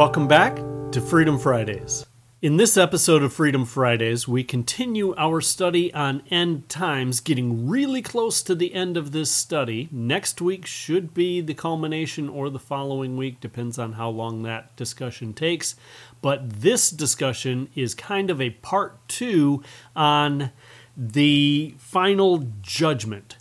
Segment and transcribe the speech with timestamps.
[0.00, 0.56] Welcome back
[0.92, 2.06] to Freedom Fridays.
[2.40, 8.00] In this episode of Freedom Fridays, we continue our study on end times, getting really
[8.00, 9.90] close to the end of this study.
[9.92, 14.74] Next week should be the culmination, or the following week, depends on how long that
[14.74, 15.76] discussion takes.
[16.22, 19.62] But this discussion is kind of a part two
[19.94, 20.50] on
[20.96, 23.36] the final judgment.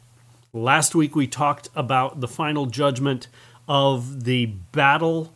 [0.51, 3.29] Last week we talked about the final judgment
[3.65, 5.33] of the battle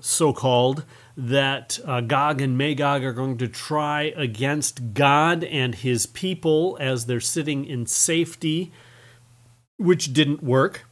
[0.00, 0.84] so called,
[1.16, 7.06] that uh, Gog and Magog are going to try against God and his people as
[7.06, 8.72] they're sitting in safety,
[9.78, 10.84] which didn't work.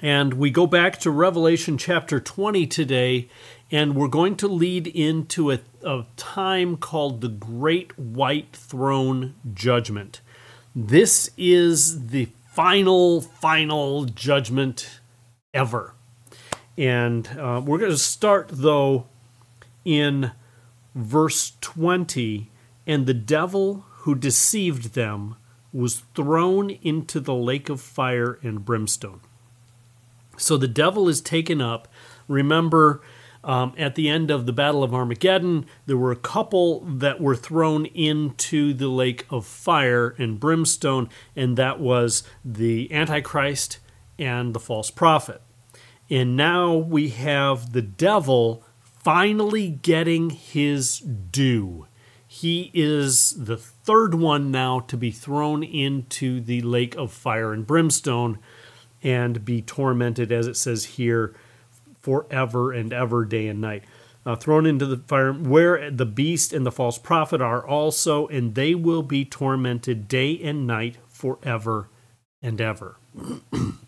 [0.00, 3.28] And we go back to Revelation chapter 20 today,
[3.70, 10.20] and we're going to lead into a, a time called the Great White Throne Judgment.
[10.74, 15.00] This is the final, final judgment
[15.52, 15.94] ever.
[16.78, 19.08] And uh, we're going to start, though,
[19.84, 20.30] in
[20.94, 22.52] verse 20.
[22.86, 25.34] And the devil who deceived them
[25.72, 29.20] was thrown into the lake of fire and brimstone.
[30.36, 31.88] So the devil is taken up.
[32.28, 33.02] Remember,
[33.42, 37.36] um, at the end of the Battle of Armageddon, there were a couple that were
[37.36, 43.78] thrown into the lake of fire and brimstone, and that was the Antichrist
[44.16, 45.42] and the false prophet.
[46.10, 51.86] And now we have the devil finally getting his due.
[52.26, 57.66] He is the third one now to be thrown into the lake of fire and
[57.66, 58.38] brimstone
[59.02, 61.34] and be tormented, as it says here,
[62.00, 63.84] forever and ever, day and night.
[64.26, 68.54] Uh, thrown into the fire, where the beast and the false prophet are also, and
[68.54, 71.88] they will be tormented day and night forever
[72.42, 72.96] and ever.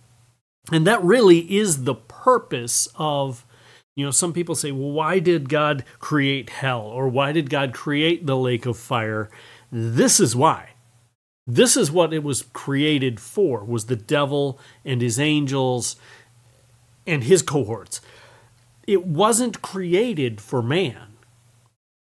[0.70, 3.44] And that really is the purpose of,
[3.96, 6.82] you know, some people say, well, why did God create hell?
[6.82, 9.30] Or why did God create the lake of fire?
[9.72, 10.70] This is why.
[11.46, 15.96] This is what it was created for, was the devil and his angels
[17.06, 18.00] and his cohorts.
[18.86, 21.16] It wasn't created for man,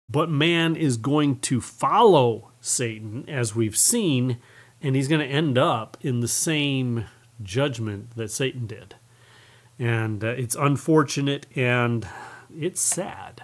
[0.10, 4.38] but man is going to follow Satan, as we've seen,
[4.82, 7.06] and he's going to end up in the same
[7.42, 8.96] judgment that Satan did.
[9.78, 12.08] And uh, it's unfortunate and
[12.58, 13.44] it's sad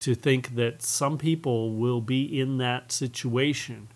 [0.00, 3.88] to think that some people will be in that situation.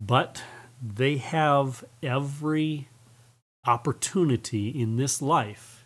[0.00, 0.42] But
[0.82, 2.88] they have every
[3.66, 5.84] opportunity in this life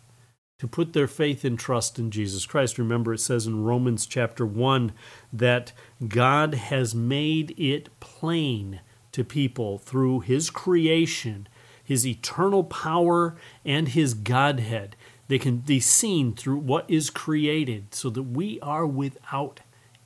[0.59, 2.77] to put their faith and trust in Jesus Christ.
[2.77, 4.93] Remember, it says in Romans chapter 1
[5.33, 5.73] that
[6.07, 8.81] God has made it plain
[9.11, 11.47] to people through his creation
[11.91, 13.35] his eternal power,
[13.65, 14.95] and his Godhead.
[15.27, 19.59] They can be seen through what is created so that we are without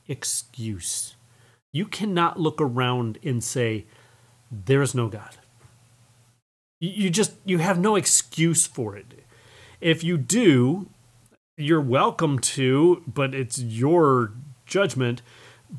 [0.07, 1.13] excuse.
[1.71, 3.85] You cannot look around and say,
[4.51, 5.37] There is no God.
[6.79, 9.23] You just you have no excuse for it.
[9.79, 10.89] If you do,
[11.55, 14.31] you're welcome to, but it's your
[14.65, 15.21] judgment.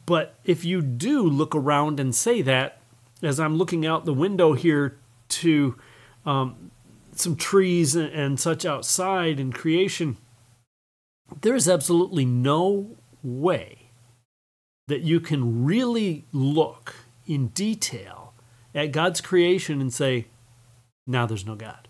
[0.06, 2.78] But if you do look around and say that,
[3.24, 4.98] as I'm looking out the window here
[5.30, 5.74] to
[6.26, 6.70] um,
[7.12, 10.18] some trees and, and such outside in creation,
[11.40, 13.90] there is absolutely no way
[14.88, 16.94] that you can really look
[17.26, 18.34] in detail
[18.74, 20.26] at God's creation and say,
[21.06, 21.88] now there's no God.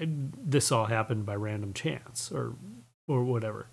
[0.00, 2.54] This all happened by random chance or,
[3.06, 3.66] or whatever.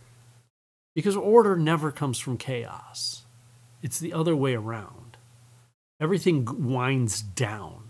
[0.94, 3.24] Because order never comes from chaos,
[3.82, 5.18] it's the other way around.
[6.02, 7.81] Everything winds down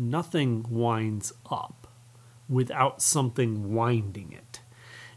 [0.00, 1.86] nothing winds up
[2.48, 4.60] without something winding it.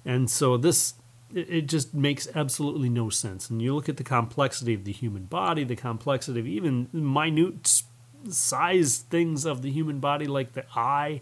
[0.06, 0.96] And so this
[1.34, 3.50] it just makes absolutely no sense.
[3.50, 7.82] And you look at the complexity of the human body, the complexity of even minute
[8.30, 11.22] sized things of the human body like the eye,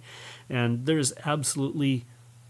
[0.50, 2.06] and there's absolutely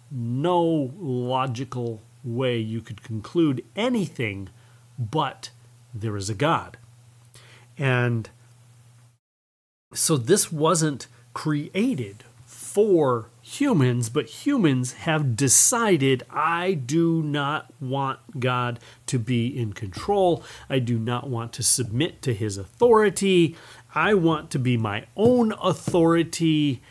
[0.09, 4.49] no logical way you could conclude anything
[4.97, 5.51] but
[5.93, 6.77] there is a God.
[7.77, 8.29] And
[9.93, 18.79] so this wasn't created for humans, but humans have decided I do not want God
[19.07, 20.43] to be in control.
[20.69, 23.57] I do not want to submit to his authority.
[23.93, 26.81] I want to be my own authority.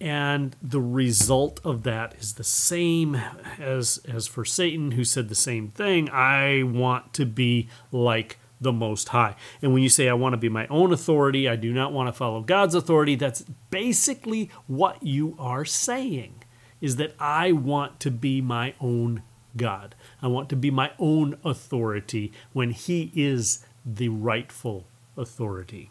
[0.00, 3.20] And the result of that is the same
[3.58, 6.08] as, as for Satan, who said the same thing.
[6.10, 9.36] I want to be like the Most High.
[9.62, 12.08] And when you say, I want to be my own authority, I do not want
[12.08, 16.42] to follow God's authority, that's basically what you are saying,
[16.80, 19.22] is that I want to be my own
[19.56, 19.94] God.
[20.22, 25.90] I want to be my own authority when He is the rightful authority.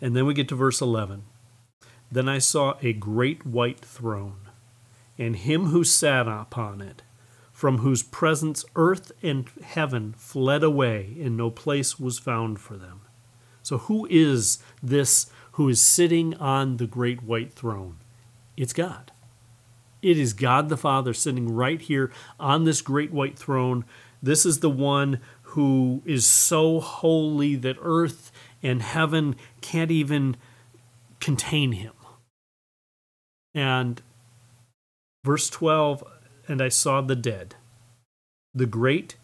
[0.00, 1.24] And then we get to verse 11.
[2.10, 4.48] Then I saw a great white throne,
[5.16, 7.02] and him who sat upon it,
[7.60, 13.02] from whose presence earth and heaven fled away, and no place was found for them.
[13.62, 17.98] So, who is this who is sitting on the great white throne?
[18.56, 19.12] It's God.
[20.00, 23.84] It is God the Father sitting right here on this great white throne.
[24.22, 30.38] This is the one who is so holy that earth and heaven can't even
[31.20, 31.92] contain him.
[33.54, 34.00] And
[35.26, 36.02] verse 12
[36.50, 37.54] And I saw the dead,
[38.52, 39.14] the great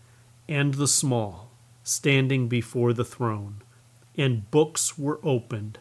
[0.48, 1.50] and the small,
[1.82, 3.62] standing before the throne,
[4.16, 5.80] and books were opened,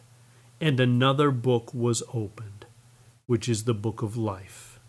[0.60, 2.66] and another book was opened,
[3.26, 4.80] which is the book of life.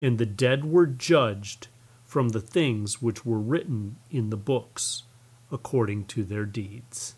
[0.00, 1.68] And the dead were judged
[2.02, 5.02] from the things which were written in the books,
[5.52, 7.14] according to their deeds.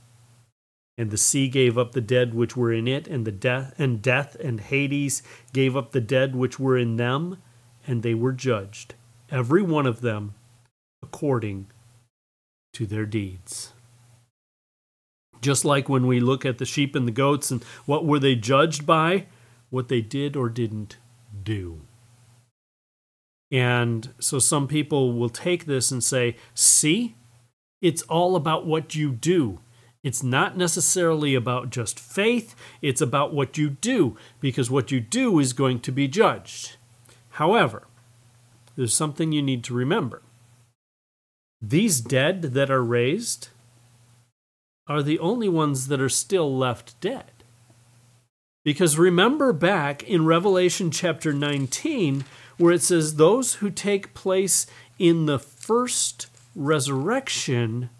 [0.99, 4.03] And the sea gave up the dead which were in it, and the death and
[4.03, 5.23] death and Hades
[5.53, 7.39] gave up the dead which were in them,
[7.87, 8.94] and they were judged,
[9.31, 10.35] every one of them,
[11.03, 11.67] according
[12.73, 13.73] to their deeds.
[15.41, 18.35] Just like when we look at the sheep and the goats and what were they
[18.35, 19.27] judged by?
[19.71, 20.97] What they did or didn't
[21.43, 21.83] do.
[23.53, 27.15] And so some people will take this and say, see,
[27.81, 29.61] it's all about what you do.
[30.03, 35.38] It's not necessarily about just faith, it's about what you do, because what you do
[35.38, 36.77] is going to be judged.
[37.37, 37.87] However,
[38.77, 40.23] there's something you need to remember.
[41.61, 43.49] These dead that are raised
[44.87, 47.31] are the only ones that are still left dead.
[48.65, 52.25] Because remember back in Revelation chapter 19,
[52.56, 54.67] where it says, Those who take place
[54.99, 57.91] in the first resurrection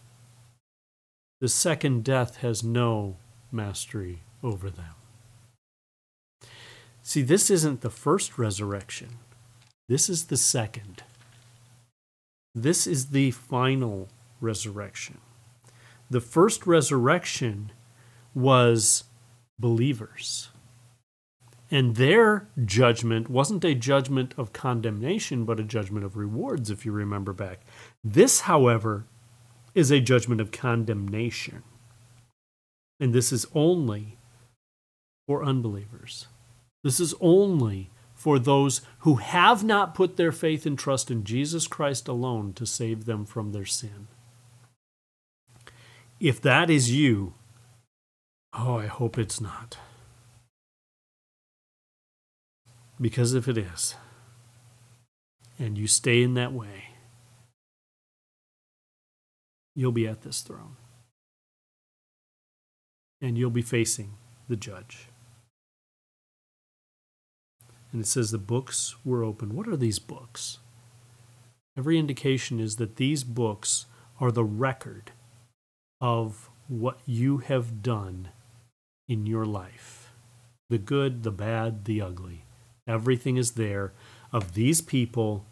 [1.41, 3.19] the second death has no
[3.53, 4.95] mastery over them.
[7.03, 9.19] See, this isn't the first resurrection,
[9.89, 11.03] this is the second.
[12.55, 14.09] This is the final
[14.41, 15.19] resurrection.
[16.09, 17.73] The first resurrection
[18.35, 19.05] was
[19.59, 20.51] believers.
[21.71, 26.93] And their judgment wasn't a judgment of condemnation, but a judgment of rewards, if you
[26.93, 27.61] remember back.
[28.05, 29.05] This, however,
[29.75, 31.63] is a judgment of condemnation.
[33.01, 34.17] And this is only
[35.27, 36.29] for unbelievers.
[36.85, 41.69] This is only for those who have not put their faith and trust in Jesus
[41.69, 44.09] Christ alone to save them from their sin.
[46.19, 47.35] If that is you,
[48.55, 49.77] oh, I hope it's not.
[52.99, 53.95] Because if it is,
[55.59, 56.95] and you stay in that way,
[59.75, 60.77] you'll be at this throne.
[63.21, 64.15] And you'll be facing
[64.49, 65.09] the judge.
[67.97, 69.57] And it says the books were open.
[69.57, 70.59] What are these books?
[71.79, 73.87] Every indication is that these books
[74.21, 75.13] are the record
[75.99, 78.29] of what you have done
[79.09, 80.13] in your life
[80.69, 82.45] the good, the bad, the ugly.
[82.87, 83.95] Everything is there
[84.31, 85.47] of these people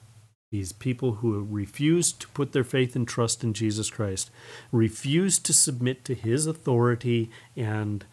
[0.53, 4.31] these people who refuse to put their faith and trust in Jesus Christ,
[4.71, 8.05] refuse to submit to his authority and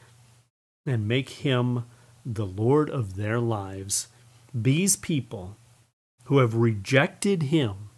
[0.85, 1.83] and make him
[2.25, 4.07] the Lord of their lives.
[4.53, 5.55] These people
[6.25, 7.89] who have rejected him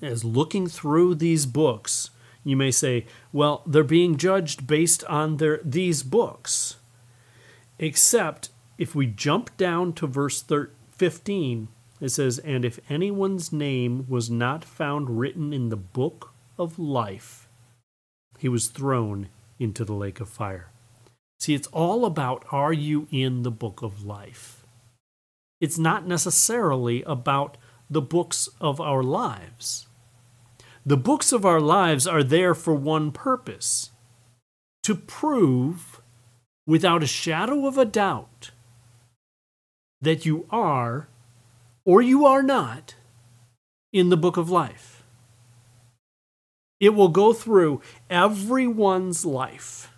[0.00, 2.10] as looking through these books,
[2.44, 6.76] you may say, well, they're being judged based on their these books.
[7.78, 10.44] Except if we jump down to verse
[10.90, 11.68] 15,
[12.00, 17.48] it says, And if anyone's name was not found written in the book of life,
[18.38, 19.28] he was thrown
[19.60, 20.70] into the lake of fire.
[21.38, 24.61] See, it's all about are you in the book of life?
[25.62, 27.56] It's not necessarily about
[27.88, 29.86] the books of our lives.
[30.84, 33.92] The books of our lives are there for one purpose
[34.82, 36.02] to prove,
[36.66, 38.50] without a shadow of a doubt,
[40.00, 41.08] that you are
[41.84, 42.96] or you are not
[43.92, 45.04] in the book of life.
[46.80, 49.92] It will go through everyone's life.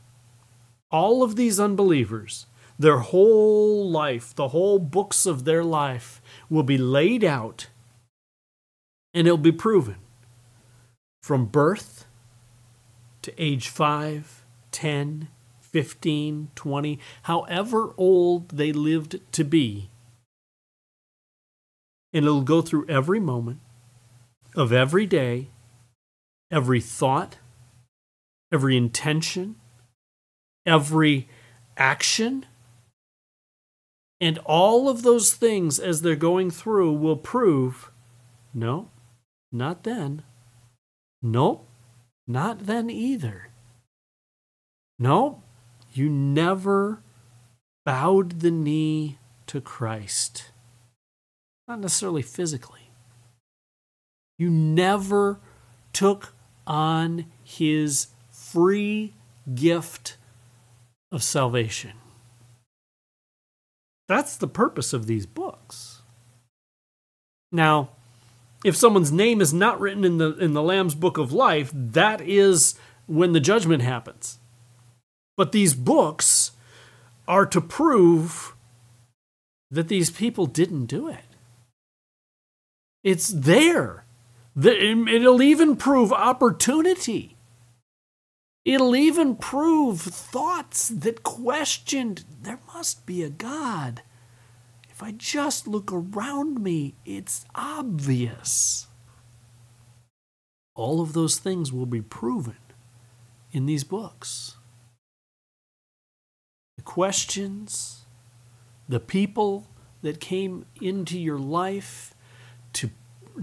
[0.91, 2.45] All of these unbelievers,
[2.79, 7.69] their whole life, the whole books of their life will be laid out
[9.13, 9.97] and it'll be proven
[11.23, 12.05] from birth
[13.23, 15.29] to age 5, 10,
[15.61, 19.89] 15, 20, however old they lived to be
[22.13, 23.61] And it'll go through every moment
[24.55, 25.49] of every day,
[26.51, 27.39] every thought,
[28.53, 29.57] every intention,
[30.65, 31.29] every
[31.77, 32.47] action.
[34.21, 37.91] And all of those things, as they're going through, will prove
[38.55, 38.91] no,
[39.51, 40.23] not then.
[41.21, 41.69] Nope,
[42.27, 43.51] not then either.
[44.99, 45.43] Nope,
[45.93, 47.03] you never
[47.85, 50.53] bowed the knee to Christ.
[51.67, 52.91] Not necessarily physically.
[54.39, 55.41] You never
[55.93, 56.35] took
[56.67, 59.15] on his free
[59.55, 60.17] gift
[61.11, 61.93] of salvation.
[64.09, 66.03] That's the purpose of these books.
[67.51, 67.91] Now,
[68.65, 72.21] if someone's name is not written in the in the Lamb's book of life, that
[72.21, 72.75] is
[73.07, 74.39] when the judgment happens.
[75.37, 76.53] But these books
[77.27, 78.55] are to prove
[79.71, 81.25] that these people didn't do it.
[83.03, 84.05] It's there.
[84.57, 87.34] It'll even prove opportunity.
[88.65, 94.03] It'll even prove thoughts that questioned there must be a God.
[94.89, 98.87] If I just look around me, it's obvious.
[100.75, 102.57] All of those things will be proven
[103.53, 104.57] in these books.
[106.77, 108.05] The questions,
[108.89, 109.67] the people
[110.03, 112.15] that came into your life
[112.75, 112.91] to,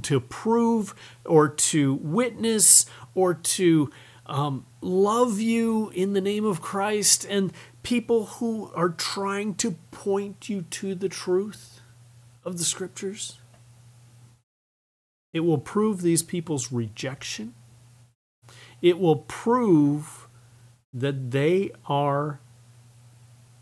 [0.01, 3.91] to prove or to witness or to
[4.25, 10.49] um, love you in the name of Christ, and people who are trying to point
[10.49, 11.81] you to the truth
[12.43, 13.37] of the scriptures.
[15.33, 17.53] It will prove these people's rejection.
[18.81, 20.27] It will prove
[20.93, 22.39] that they are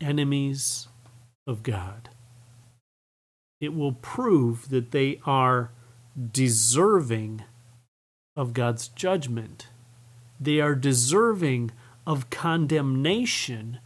[0.00, 0.88] enemies
[1.46, 2.08] of God.
[3.60, 5.70] It will prove that they are
[6.32, 7.44] deserving
[8.34, 9.68] of God's judgment
[10.40, 11.70] they are deserving
[12.06, 13.78] of condemnation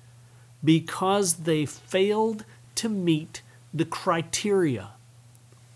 [0.63, 2.45] because they failed
[2.77, 3.43] to meet
[3.73, 4.93] the criteria.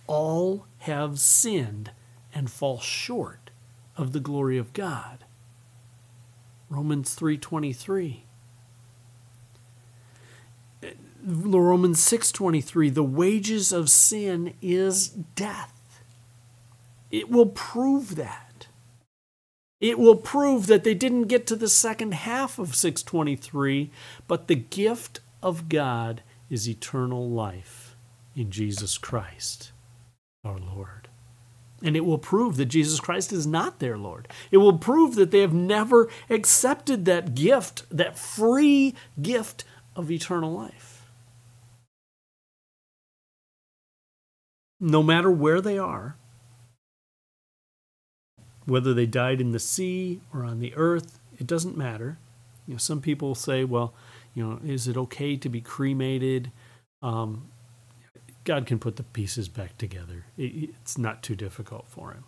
[0.06, 1.90] All have sinned
[2.32, 3.50] and fall short
[3.97, 5.25] of the glory of God.
[6.70, 8.23] Romans 3:23
[11.25, 16.02] Romans 6:23 the wages of sin is death.
[17.11, 18.48] It will prove that.
[19.80, 23.90] It will prove that they didn't get to the second half of 623,
[24.26, 27.97] but the gift of God is eternal life
[28.35, 29.73] in Jesus Christ,
[30.44, 31.08] our Lord.
[31.82, 34.26] And it will prove that Jesus Christ is not their Lord.
[34.50, 40.52] It will prove that they have never accepted that gift, that free gift of eternal
[40.52, 41.06] life.
[44.80, 46.16] No matter where they are,
[48.68, 52.18] whether they died in the sea or on the earth, it doesn't matter.
[52.66, 53.94] You know, some people say, well,
[54.34, 56.52] you know, is it okay to be cremated?
[57.02, 57.50] Um,
[58.44, 60.26] God can put the pieces back together.
[60.37, 62.25] It, it's not too difficult for him.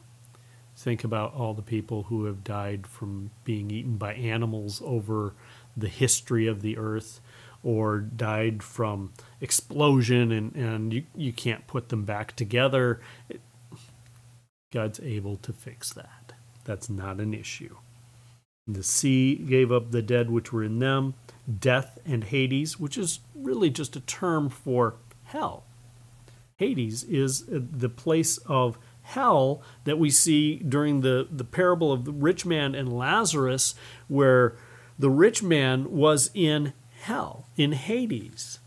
[0.77, 5.35] Think about all the people who have died from being eaten by animals over
[5.77, 7.21] the history of the earth
[7.63, 13.01] or died from explosion and, and you, you can't put them back together.
[13.29, 13.43] It,
[14.73, 16.20] God's able to fix that.
[16.71, 17.79] That's not an issue.
[18.69, 21.15] The sea gave up the dead which were in them,
[21.59, 25.65] death and Hades, which is really just a term for hell.
[26.59, 32.05] Hades is uh, the place of hell that we see during the, the parable of
[32.05, 33.75] the rich man and Lazarus,
[34.07, 34.55] where
[34.97, 38.61] the rich man was in hell, in Hades.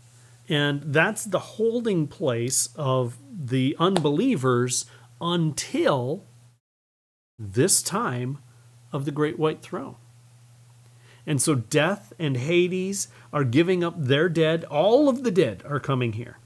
[0.46, 4.84] And that's the holding place of the unbelievers
[5.22, 6.26] until
[7.38, 8.38] this time
[8.92, 9.96] of the great white throne.
[11.26, 14.64] And so death and Hades are giving up their dead.
[14.64, 16.38] All of the dead are coming here.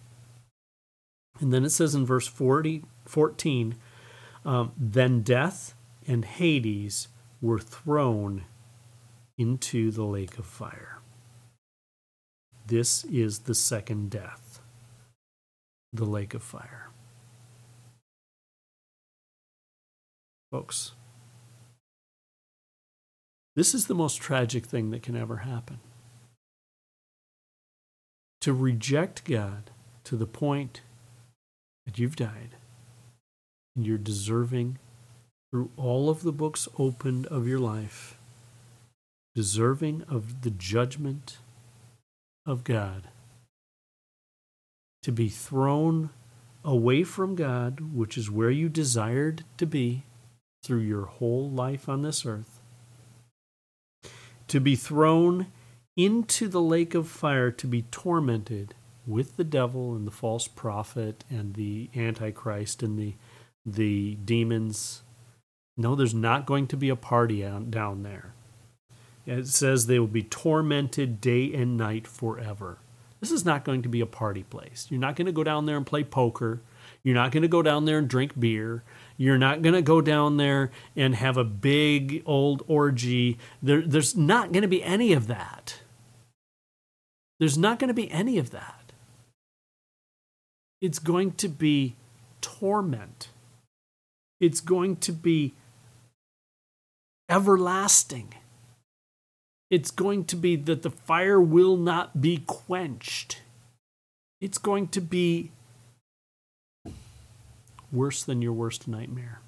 [1.40, 3.76] And then it says in verse 40, 14,
[4.44, 5.74] um, then death
[6.06, 7.08] and Hades
[7.40, 8.44] were thrown
[9.36, 10.98] into the lake of fire.
[12.66, 14.60] This is the second death,
[15.92, 16.90] the lake of fire.
[20.50, 20.92] Folks,
[23.54, 25.80] this is the most tragic thing that can ever happen.
[28.42, 29.70] To reject God
[30.04, 30.80] to the point
[31.84, 32.54] that you've died
[33.76, 34.78] and you're deserving
[35.50, 38.16] through all of the books opened of your life,
[39.34, 41.38] deserving of the judgment
[42.46, 43.08] of God,
[45.02, 46.10] to be thrown
[46.64, 50.04] away from God, which is where you desired to be
[50.62, 52.60] through your whole life on this earth,
[54.48, 55.46] to be thrown
[55.96, 58.74] into the lake of fire to be tormented
[59.04, 63.14] with the devil and the false prophet and the antichrist and the
[63.66, 65.02] the demons.
[65.76, 68.32] No there's not going to be a party down there.
[69.26, 72.78] It says they will be tormented day and night forever.
[73.20, 74.86] This is not going to be a party place.
[74.88, 76.60] You're not going to go down there and play poker.
[77.02, 78.84] You're not going to go down there and drink beer
[79.18, 83.36] you're not going to go down there and have a big old orgy.
[83.60, 85.80] There, there's not going to be any of that.
[87.40, 88.92] There's not going to be any of that.
[90.80, 91.96] It's going to be
[92.40, 93.28] torment.
[94.40, 95.54] It's going to be
[97.28, 98.34] everlasting.
[99.68, 103.42] It's going to be that the fire will not be quenched.
[104.40, 105.50] It's going to be
[107.90, 109.40] worse than your worst nightmare,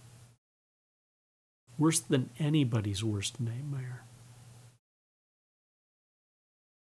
[1.78, 4.04] worse than anybody's worst nightmare.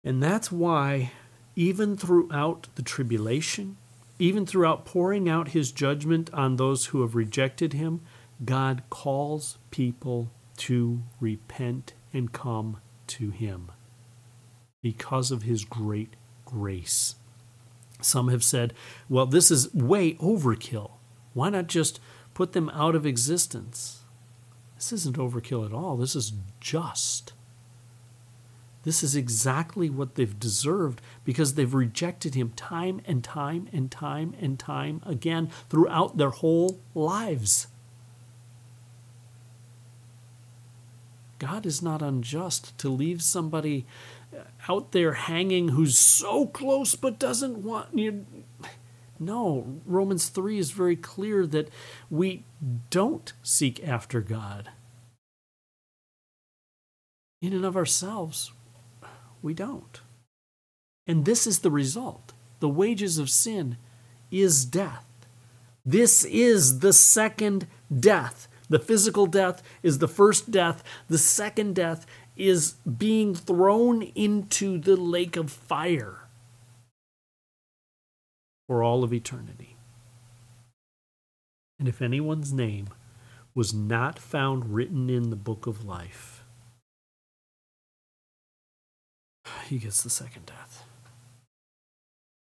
[0.03, 1.12] And that's why,
[1.55, 3.77] even throughout the tribulation,
[4.19, 8.01] even throughout pouring out his judgment on those who have rejected him,
[8.43, 13.72] God calls people to repent and come to him
[14.81, 17.15] because of his great grace.
[18.01, 18.74] Some have said,
[19.07, 20.91] well, this is way overkill.
[21.34, 22.00] Why not just
[22.34, 24.04] put them out of existence?
[24.75, 25.98] This isn't overkill at all.
[25.98, 27.34] This is just.
[28.84, 34.36] This is exactly what they've deserved because they've rejected him time and time and time
[34.42, 37.68] and time again throughout their whole lives.
[41.40, 43.86] God is not unjust to leave somebody
[44.67, 48.26] out there hanging who's so close but doesn't want you
[49.25, 51.69] no, Romans 3 is very clear that
[52.09, 52.45] we
[52.89, 54.69] don't seek after God.
[57.41, 58.51] In and of ourselves,
[59.41, 60.01] we don't.
[61.05, 62.33] And this is the result.
[62.59, 63.77] The wages of sin
[64.31, 65.05] is death.
[65.86, 68.47] This is the second death.
[68.69, 70.83] The physical death is the first death.
[71.09, 72.05] The second death
[72.38, 76.23] is being thrown into the lake of fire
[78.73, 79.75] for all of eternity.
[81.77, 82.88] And if anyone's name
[83.53, 86.43] was not found written in the book of life,
[89.67, 90.86] he gets the second death.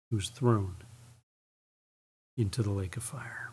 [0.10, 0.76] He was thrown
[2.36, 3.52] into the lake of fire.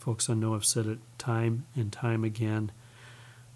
[0.00, 2.72] Folks, I know I've said it time and time again,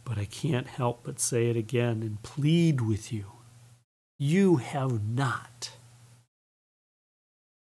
[0.05, 3.25] but I can't help but say it again and plead with you.
[4.21, 5.73] You have not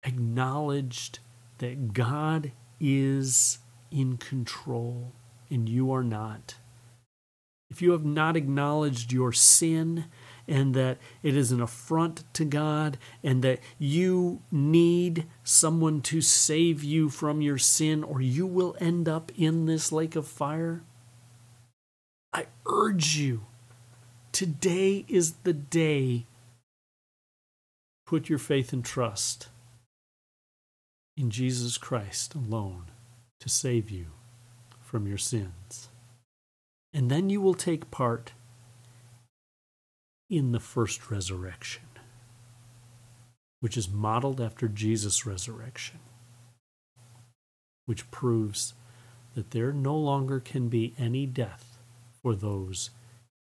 [0.03, 1.19] acknowledged
[1.57, 3.59] that God is
[3.91, 5.13] in control
[5.49, 6.55] and you are not,
[7.69, 10.05] if you have not acknowledged your sin
[10.47, 16.83] and that it is an affront to God and that you need someone to save
[16.83, 20.83] you from your sin or you will end up in this lake of fire,
[22.31, 23.45] I urge you,
[24.31, 26.25] today is the day.
[28.05, 29.49] Put your faith and trust
[31.17, 32.85] in Jesus Christ alone
[33.39, 34.07] to save you
[34.81, 35.89] from your sins.
[36.93, 38.33] And then you will take part
[40.29, 41.83] in the first resurrection,
[43.59, 45.99] which is modeled after Jesus' resurrection,
[47.85, 48.73] which proves
[49.33, 51.77] that there no longer can be any death
[52.21, 52.91] for those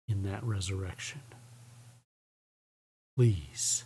[0.07, 1.21] in that resurrection.
[3.15, 3.83] Please,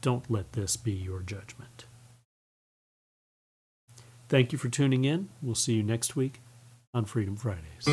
[0.00, 1.84] don't let this be your judgment.
[4.32, 5.28] Thank you for tuning in.
[5.42, 6.40] We'll see you next week
[6.94, 7.86] on Freedom Fridays.